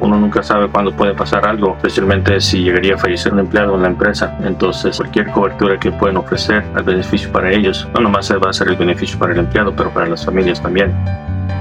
[0.00, 3.82] uno nunca sabe cuándo puede pasar algo, especialmente si llegaría a fallecer un empleado en
[3.82, 4.36] la empresa.
[4.42, 8.68] Entonces, cualquier cobertura que pueden ofrecer al beneficio para ellos, no nomás va a ser
[8.68, 10.94] el beneficio para el empleado, pero para las familias también.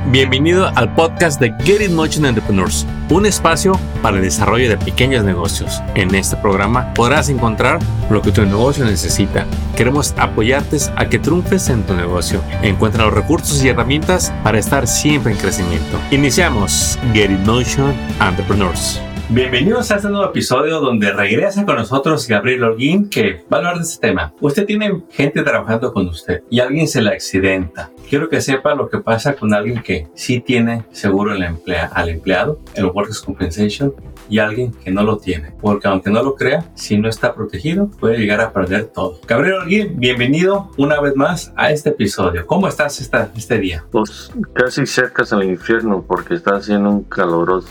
[0.09, 5.25] Bienvenido al podcast de Get It Motion Entrepreneurs, un espacio para el desarrollo de pequeños
[5.25, 5.81] negocios.
[5.95, 9.45] En este programa podrás encontrar lo que tu negocio necesita.
[9.75, 12.41] Queremos apoyarte a que triunfes en tu negocio.
[12.61, 15.99] Encuentra los recursos y herramientas para estar siempre en crecimiento.
[16.11, 19.01] Iniciamos Get It Motion Entrepreneurs.
[19.29, 23.75] Bienvenidos a este nuevo episodio donde regresa con nosotros Gabriel Holguín que va a hablar
[23.75, 24.33] de este tema.
[24.39, 27.91] Usted tiene gente trabajando con usted y alguien se le accidenta.
[28.09, 32.07] Quiero que sepa lo que pasa con alguien que sí tiene seguro el emplea, al
[32.07, 33.93] empleado, el Workers' Compensation,
[34.29, 35.51] y alguien que no lo tiene.
[35.61, 39.19] Porque aunque no lo crea, si no está protegido, puede llegar a perder todo.
[39.27, 42.45] Gabriel Holguín, bienvenido una vez más a este episodio.
[42.45, 43.85] ¿Cómo estás esta, este día?
[43.91, 47.63] Pues casi cerca al infierno porque está haciendo un calorón,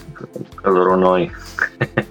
[0.62, 1.30] calorón hoy.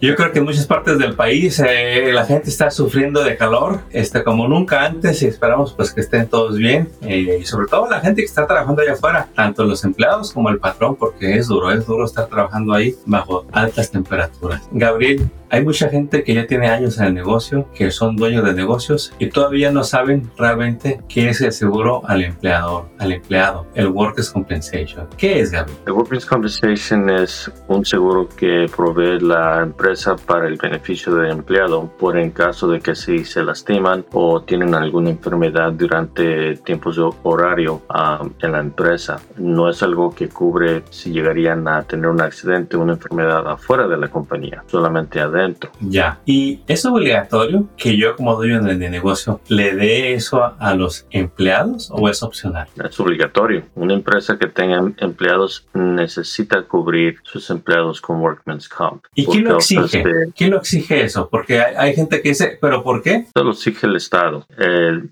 [0.00, 3.80] Yo creo que en muchas partes del país eh, la gente está sufriendo de calor,
[3.90, 6.88] este, como nunca antes, y esperamos pues que estén todos bien.
[7.02, 10.50] Eh, y sobre todo la gente que está trabajando allá afuera, tanto los empleados como
[10.50, 14.68] el patrón, porque es duro, es duro estar trabajando ahí bajo altas temperaturas.
[14.72, 18.52] Gabriel, hay mucha gente que ya tiene años en el negocio, que son dueños de
[18.52, 23.88] negocios y todavía no saben realmente qué es el seguro al empleador, al empleado, el
[23.88, 25.08] Workers' Compensation.
[25.16, 25.78] ¿Qué es, Gabriel?
[25.86, 31.90] El Workers' Compensation es un seguro que provee la empresa para el beneficio del empleado
[31.98, 37.08] por en caso de que si se lastiman o tienen alguna enfermedad durante tiempos de
[37.22, 39.20] horario um, en la empresa.
[39.36, 43.88] No es algo que cubre si llegarían a tener un accidente o una enfermedad afuera
[43.88, 45.37] de la compañía, solamente adentro
[45.80, 46.20] ya.
[46.24, 51.90] ¿Y es obligatorio que yo como dueño de, negocio le dé eso a, los empleados
[51.92, 52.68] o es opcional?
[52.82, 53.64] Es obligatorio.
[53.74, 59.04] Una empresa que tenga empleados necesita cubrir sus empleados con Workman's Comp.
[59.14, 60.04] ¿Y quién lo exige?
[60.36, 61.28] ¿Quién lo exige eso?
[61.28, 63.26] Porque hay, gente que dice, ¿pero por qué?
[63.34, 64.46] Eso lo exige el Estado.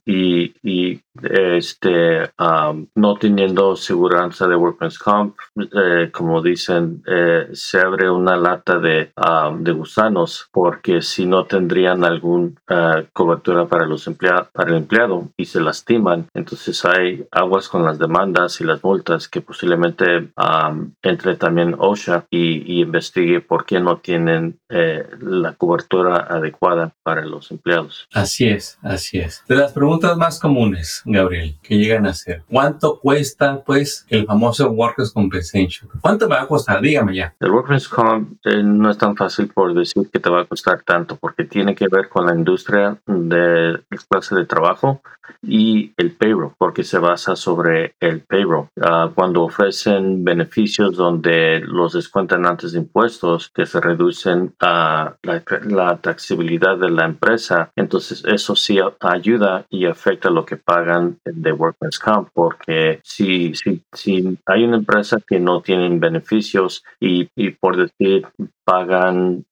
[0.05, 7.81] y, y este, um, no teniendo seguridad de Workman's Comp, eh, como dicen, eh, se
[7.81, 9.73] abre una lata de, um, de
[10.17, 15.45] gusanos porque si no tendrían alguna uh, cobertura para, los empleados para el empleado y
[15.45, 21.37] se lastiman, entonces hay aguas con las demandas y las multas que posiblemente um, entre
[21.37, 28.07] también OSHA y, investigue por qué no tienen eh, la cobertura adecuada para los empleados.
[28.13, 29.43] Así es, así es.
[29.49, 32.43] De las preguntas más comunes, Gabriel, que llegan a ser.
[32.49, 35.91] ¿Cuánto cuesta, pues, el famoso Workers' Compensation?
[36.01, 36.81] ¿Cuánto me va a costar?
[36.81, 37.35] Dígame ya.
[37.41, 40.83] El Workers' Comp eh, no es tan fácil por decir que te va a costar
[40.83, 45.03] tanto, porque tiene que ver con la industria de la clase de trabajo
[45.43, 48.69] y el payroll, porque se basa sobre el payroll.
[48.81, 55.43] Ah, cuando ofrecen beneficios donde los descuentan antes de impuestos, que se reducen a la,
[55.65, 61.53] la taxabilidad de la empresa, entonces eso sí ayuda y afecta lo que pagan de
[61.53, 67.51] Workman's Comp, porque si, si, si hay una empresa que no tiene beneficios y, y
[67.51, 68.27] por decir
[68.67, 69.45] pagan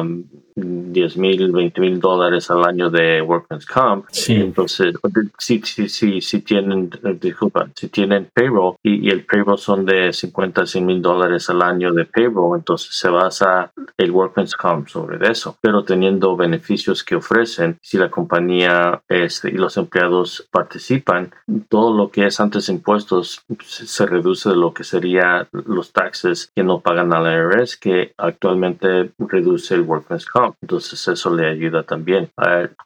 [0.00, 4.06] um, 10 mil, 20 mil dólares al año de Workman's Comp.
[4.28, 4.94] Entonces,
[5.38, 6.90] si, si, si, si tienen,
[7.20, 11.92] disculpa, si tienen payroll y, el payroll son de 50, 100 mil dólares al año
[11.92, 15.58] de payroll, entonces se basa el Workman's Comp sobre eso.
[15.60, 21.32] Pero teniendo beneficios que ofrecen, si la compañía este, y los empleados participan,
[21.68, 26.62] todo lo que es antes impuestos se, reduce de lo que sería los taxes que
[26.62, 30.45] no pagan a la IRS, que actualmente reduce el Workman's Comp.
[30.60, 32.28] Entonces eso le ayuda también.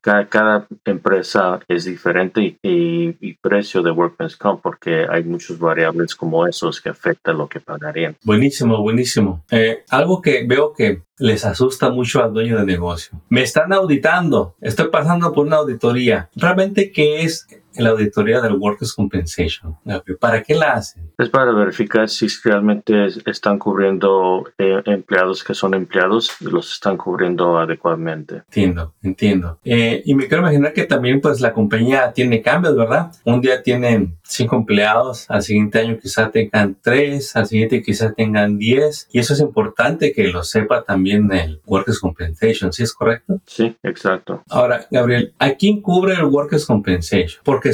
[0.02, 6.46] Cada, cada empresa es diferente y, precio de Workman's Comp porque hay muchas variables como
[6.46, 8.16] esos que afectan lo que pagarían.
[8.24, 9.44] Buenísimo, buenísimo.
[9.50, 13.20] Eh, algo que veo que les asusta mucho al dueño de negocio.
[13.28, 16.30] Me están auditando, estoy pasando por una auditoría.
[16.34, 19.76] ¿Realmente qué es la auditoría del Workers' Compensation?
[20.18, 21.12] ¿Para qué la hacen?
[21.18, 26.96] Es para verificar si realmente están cubriendo eh, empleados que son empleados y los están
[26.96, 28.36] cubriendo adecuadamente.
[28.46, 29.58] Entiendo, entiendo.
[29.64, 33.12] Eh, y me quiero imaginar que también pues la compañía tiene cambios, ¿verdad?
[33.24, 38.58] Un día tienen cinco empleados, al siguiente año quizá tengan tres, al siguiente quizá tengan
[38.58, 39.08] diez.
[39.12, 43.40] Y eso es importante que lo sepa también el Workers' Compensation, ¿sí es correcto?
[43.46, 44.42] Sí, exacto.
[44.48, 47.42] Ahora, Gabriel, ¿a quién cubre el Workers' Compensation?
[47.44, 47.72] Porque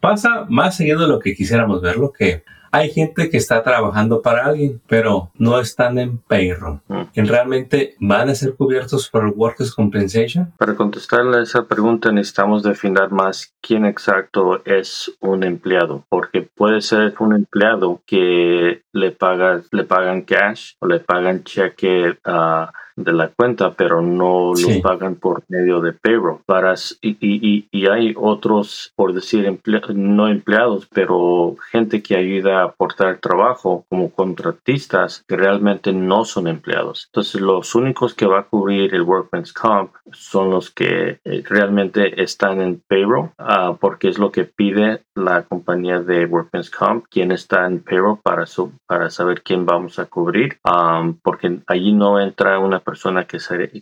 [0.00, 2.44] pasa más seguido de lo que quisiéramos verlo, que
[2.76, 6.80] hay gente que está trabajando para alguien, pero no están en payroll.
[7.14, 7.26] ¿Y mm.
[7.26, 10.52] realmente van a ser cubiertos por el Workers' Compensation?
[10.58, 16.82] Para contestarle a esa pregunta necesitamos definir más quién exacto es un empleado, porque puede
[16.82, 23.12] ser un empleado que le paga, le pagan cash o le pagan cheque a de
[23.12, 26.38] la cuenta, pero no los pagan por medio de payroll.
[26.46, 29.60] Para, y, y, y hay otros, por decir,
[29.94, 36.48] no empleados, pero gente que ayuda a aportar trabajo como contratistas que realmente no son
[36.48, 37.08] empleados.
[37.12, 42.22] Entonces, los únicos que va a cubrir el Workman's Comp son los que eh, realmente
[42.22, 47.32] están en payroll, ah, porque es lo que pide la compañía de Workman's Comp, quién
[47.32, 52.20] está en payroll para, su, para saber quién vamos a cubrir, ah, porque allí no
[52.20, 53.38] entra una persona que,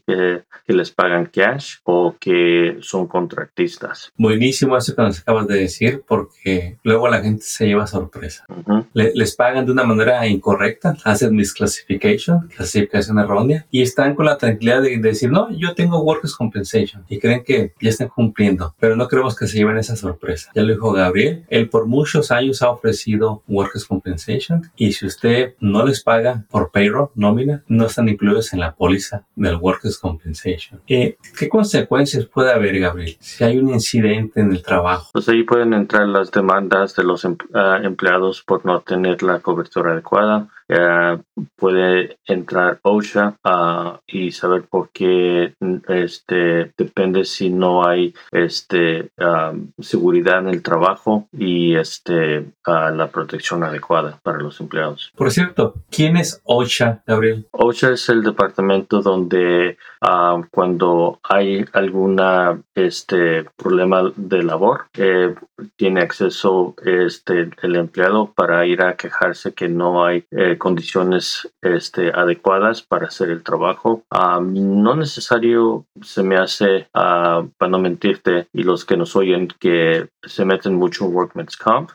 [0.06, 4.10] que, les pagan cash o que son contratistas.
[4.16, 8.46] Buenísimo eso que nos acabas de decir porque luego la gente se lleva sorpresa.
[8.94, 14.80] les pagan de una manera incorrecta, hacen misclassification, clasificación errónea y están con la tranquilidad
[14.80, 19.06] de, decir, no, yo tengo workers compensation y creen que ya están cumpliendo, pero no
[19.06, 20.50] queremos que se lleven esa sorpresa.
[20.54, 25.54] Ya lo dijo Gabriel, él por muchos años ha ofrecido workers compensation y si usted
[25.60, 28.93] no les paga por payroll, nómina, no están incluidos en la póliza
[29.36, 30.80] del Workers' Compensation.
[30.86, 35.10] Eh, ¿Qué consecuencias puede haber, Gabriel, si hay un incidente en el trabajo?
[35.12, 37.24] Pues ahí pueden entrar las demandas de los
[37.54, 41.18] ah, empleados por no tener la cobertura adecuada, eh,
[41.56, 45.54] puede entrar OSHA uh, y saber por qué
[45.88, 53.08] este depende si no hay este um, seguridad en el trabajo y este uh, la
[53.10, 55.12] protección adecuada para los empleados.
[55.16, 57.46] Por cierto, ¿quién es OSHA, Gabriel?
[57.52, 65.34] OSHA es el departamento donde uh, cuando hay alguna este problema de labor eh,
[65.76, 72.10] tiene acceso este el empleado para ir a quejarse que no hay eh, condiciones este,
[72.10, 74.04] adecuadas para hacer el trabajo.
[74.10, 80.08] no necesario se me hace, uh, para no mentirte, y los que nos oyen, que
[80.22, 81.90] se meten mucho en Workman's Comp,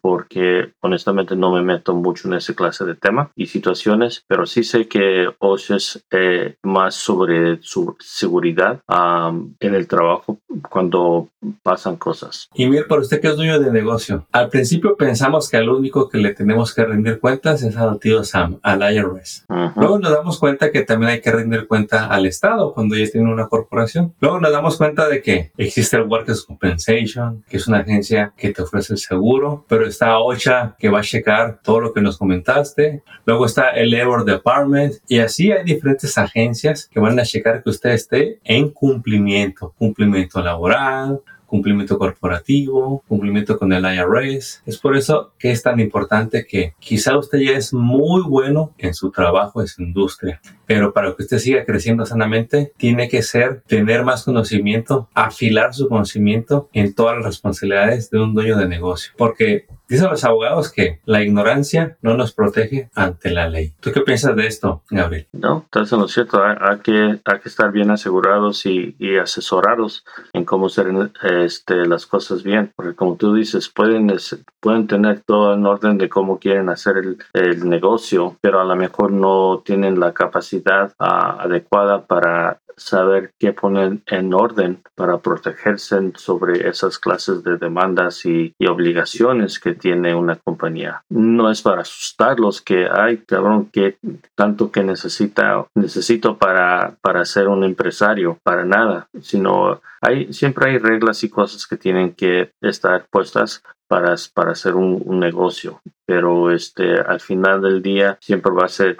[0.00, 4.64] porque honestamente no me meto mucho en esa clase de tema y situaciones, pero sí
[4.64, 11.28] sé que OSHA es eh, más sobre su seguridad en el trabajo cuando
[11.62, 12.48] pasan cosas.
[12.54, 16.08] Y mira, para usted que es dueño de negocio, al principio pensamos que al único
[16.08, 19.46] que le tenemos que rendir cuentas es a tío Sam, al IRS.
[19.76, 23.32] Luego nos damos cuenta que también hay que rendir cuenta al Estado cuando ya tiene
[23.32, 24.14] una corporación.
[24.20, 28.52] Luego nos damos cuenta de que existe el Workers' Compensation, que es una agencia que
[28.52, 32.18] te ofrece el seguro, pero está OSHA que va a checar todo lo que nos
[32.18, 33.02] comentaste.
[33.24, 37.70] Luego está el Labor Department y así hay diferentes agencias que van a checar que
[37.70, 44.62] usted esté en cumplimiento, cumplimiento laboral, cumplimiento corporativo, cumplimiento con el IRS.
[44.66, 48.94] Es por eso que es tan importante que quizá usted ya es muy bueno en
[48.94, 53.62] su trabajo, en su industria, pero para que usted siga creciendo sanamente, tiene que ser
[53.66, 59.12] tener más conocimiento, afilar su conocimiento en todas las responsabilidades de un dueño de negocio,
[59.16, 63.72] porque Dicen los abogados que la ignorancia no nos protege ante la ley.
[63.80, 65.28] ¿Tú qué piensas de esto, Gabriel?
[65.32, 66.42] No, estás en lo cierto.
[66.44, 70.04] Hay, que, hay que estar bien asegurados y, asesorados
[70.34, 70.88] en cómo hacer
[71.22, 72.72] este, las cosas bien.
[72.76, 74.14] Porque como tú dices, pueden,
[74.60, 78.76] pueden tener todo en orden de cómo quieren hacer el, el negocio, pero a lo
[78.76, 86.12] mejor no tienen la capacidad ah, adecuada para saber qué poner en orden para protegerse
[86.16, 91.02] sobre esas clases de demandas y, obligaciones que tiene una compañía.
[91.08, 93.96] No es para asustarlos que hay, cabrón, que
[94.34, 100.78] tanto que necesita, necesito para, para ser un empresario, para nada, sino hay, siempre hay
[100.78, 105.80] reglas y cosas que tienen que estar puestas para, para hacer un, negocio.
[106.08, 108.96] Pero este, al final del día siempre va a ser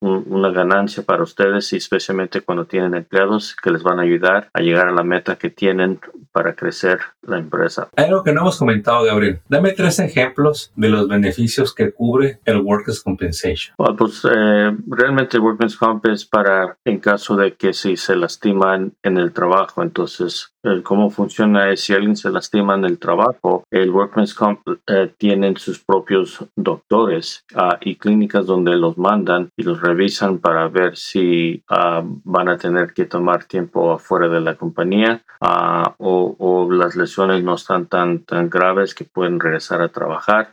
[0.00, 4.60] una ganancia para ustedes y especialmente cuando tienen empleados que les van a ayudar a
[4.60, 6.00] llegar a la meta que tienen
[6.32, 7.88] para crecer la empresa.
[7.96, 9.38] Hay algo que no hemos comentado, Gabriel.
[9.48, 13.76] Dame tres ejemplos de los beneficios que cubre el Workers' Compensation.
[13.96, 18.94] pues eh, realmente el Workers' Comp es para en caso de que si se lastiman
[19.04, 19.82] en el trabajo.
[19.82, 25.12] Entonces, cómo funciona es si alguien se lastima en el trabajo, el Workman's Comp eh,
[25.16, 30.96] tienen sus propios doctores ah, y clínicas donde los mandan y los revisan para ver
[30.96, 36.96] si ah, van a tener que tomar tiempo afuera de la compañía ah, o, las
[36.96, 40.52] lesiones no están tan, tan graves que pueden regresar a trabajar.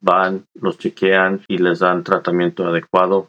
[0.00, 3.28] van, los chequean y les dan tratamiento adecuado,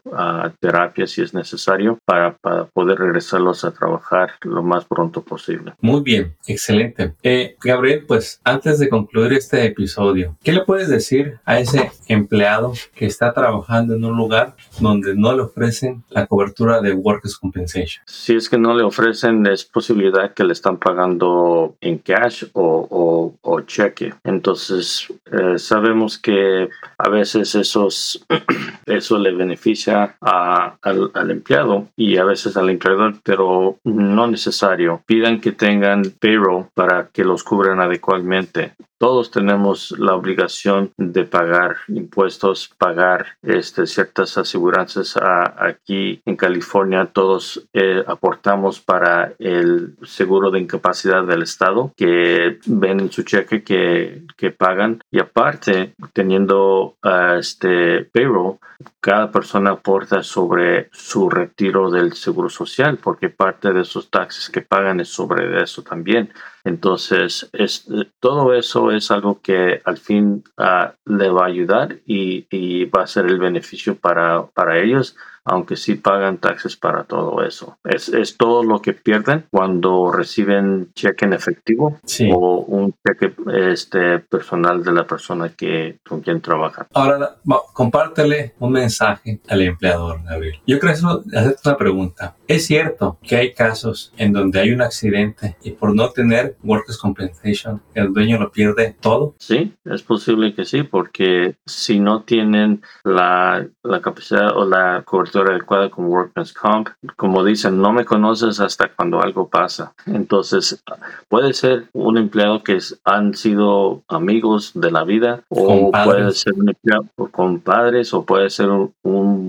[0.60, 5.74] terapia si es necesario para, para poder regresarlos a trabajar lo más pronto posible.
[5.82, 7.14] Muy bien, excelente.
[7.24, 12.74] Eh, Gabriel, pues antes de concluir este episodio, ¿qué le puedes decir a ese empleado
[12.96, 18.04] que está trabajando en un lugar donde no le ofrecen la cobertura de Workers' Compensation?
[18.06, 23.36] Si es que no le ofrecen, es posibilidad que le están pagando en cash o,
[23.42, 24.14] o, cheque.
[24.24, 28.26] Entonces, eh, sabemos que a veces esos,
[28.86, 35.04] eso le beneficia a, al, al, empleado y a veces al empleador, pero no necesario.
[35.06, 41.78] Pidan que tengan payroll para que los cubran adecuadamente todos tenemos la obligación de pagar
[41.88, 45.18] impuestos, pagar este, ciertas aseguranzas.
[45.18, 53.00] aquí en California todos eh, aportamos para el seguro de incapacidad del Estado que ven
[53.00, 58.60] en su cheque que, que pagan y aparte teniendo uh, este payroll
[59.00, 64.62] cada persona aporta sobre su retiro del seguro social porque parte de esos taxes que
[64.62, 66.32] pagan es sobre eso también.
[66.64, 67.88] Entonces, es,
[68.20, 73.04] todo eso es algo que al fin uh, le va a ayudar y, y, va
[73.04, 77.78] a ser el beneficio para, para ellos aunque sí pagan taxes para todo eso.
[77.84, 82.00] Es, es todo lo que pierden cuando reciben cheque en efectivo
[82.34, 83.34] o un cheque
[83.72, 86.88] este, personal de la persona que, con quien trabajan.
[86.94, 87.38] Ahora,
[87.74, 90.60] compártele un mensaje al empleador, Gabriel.
[90.68, 91.00] Yo creo que
[91.38, 92.36] hacer una pregunta.
[92.48, 96.98] ¿Es cierto que hay casos en donde hay un accidente y por no tener Workers'
[96.98, 99.36] Compensation el dueño lo pierde todo?
[99.40, 105.56] Sí, es posible que sí, porque si no tienen la, la capacidad o la cobertura
[105.56, 106.90] adecuada con Workman's Comp.
[107.16, 109.94] Como dicen, no me conoces hasta cuando algo pasa.
[110.06, 110.84] Entonces,
[111.30, 116.70] puede ser un empleado que han sido amigos de la vida o puede ser un
[116.70, 118.92] empleado con padres o puede ser un,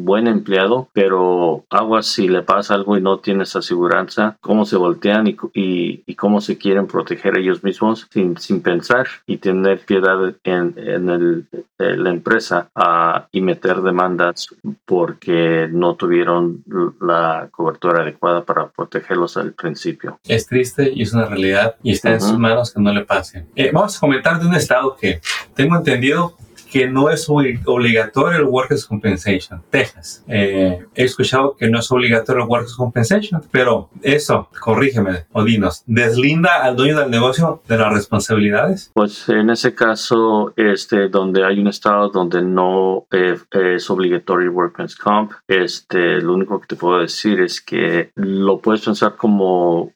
[0.04, 5.28] buen empleado, pero agua si le pasa algo y no tienes aseguranza, cómo se voltean
[5.28, 10.74] y, y, cómo se quieren proteger ellos mismos sin, sin pensar y tener piedad en,
[10.76, 11.46] en el,
[11.78, 14.48] la empresa uh, y meter demandas
[14.84, 16.62] porque no tuvieron
[17.00, 20.18] la cobertura adecuada para protegerlos al principio.
[20.24, 23.46] Es triste y es una realidad y está en sus manos que no le pase.
[23.56, 25.20] Eh, vamos a comentar de un estado que
[25.54, 26.36] tengo entendido
[26.72, 30.24] que no es obligatorio el Workers' Compensation, Texas.
[30.26, 35.82] Eh, he escuchado que no es obligatorio el Workers' Compensation, pero eso, corrígeme o dinos,
[35.86, 38.90] ¿deslinda al dueño del negocio de las responsabilidades?
[38.94, 44.54] Pues en ese caso, este, donde hay un estado donde no eh, es obligatorio el
[44.54, 49.92] Workers' Comp, este, lo único que te puedo decir es que lo puedes pensar como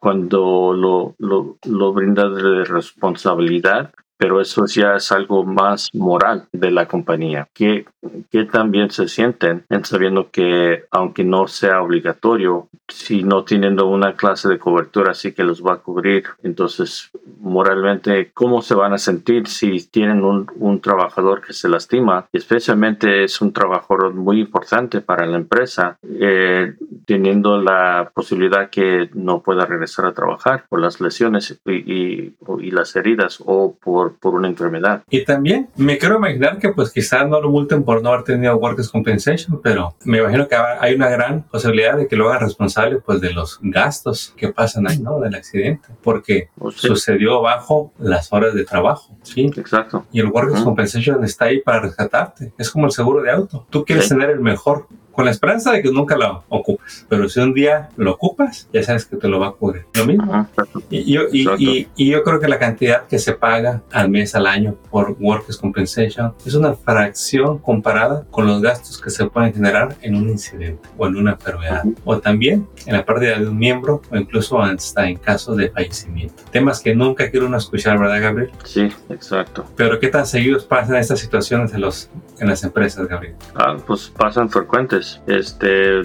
[0.00, 3.92] cuando lo, lo, lo brinda de responsabilidad
[4.22, 7.86] pero eso ya es algo más moral de la compañía, que,
[8.30, 14.14] que también se sienten en sabiendo que aunque no sea obligatorio, si no tienen una
[14.14, 17.10] clase de cobertura así que los va a cubrir, entonces
[17.40, 22.28] moralmente, ¿cómo se van a sentir si tienen un, un trabajador que se lastima?
[22.32, 26.74] Especialmente es un trabajador muy importante para la empresa, eh,
[27.06, 32.70] teniendo la posibilidad que no pueda regresar a trabajar por las lesiones y, y, y
[32.70, 35.02] las heridas o por por, una enfermedad.
[35.10, 38.56] Y también me quiero imaginar que pues quizás no lo multen por no haber tenido
[38.56, 42.98] Workers' Compensation, pero me imagino que hay una gran posibilidad de que lo hagan responsable
[42.98, 45.20] pues de los gastos que pasan ahí, ¿no?
[45.20, 49.50] Del accidente, porque pues sucedió bajo las horas de trabajo, ¿sí?
[49.56, 50.06] Exacto.
[50.12, 52.52] Y el Workers' Compensation está ahí para rescatarte.
[52.58, 53.66] Es como el seguro de auto.
[53.70, 57.06] Tú quieres tener el mejor con la esperanza de que nunca lo ocupes.
[57.08, 59.86] Pero si un día lo ocupas, ya sabes que te lo va a cubrir.
[59.94, 60.48] Lo mismo.
[60.90, 64.46] y, yo, y, y, yo creo que la cantidad que se paga al mes, al
[64.46, 69.96] año por Workers' Compensation es una fracción comparada con los gastos que se pueden generar
[70.02, 71.84] en un incidente o en una enfermedad.
[72.04, 76.42] O también en la pérdida de un miembro o incluso hasta en caso de fallecimiento.
[76.50, 78.50] Temas que nunca quiero uno escuchar, ¿verdad, Gabriel?
[78.64, 79.64] Sí, exacto.
[79.76, 83.34] Pero ¿qué tan seguidos pasan estas situaciones en, los, en las empresas, Gabriel?
[83.54, 86.02] Ah, pues pasan frecuentes este,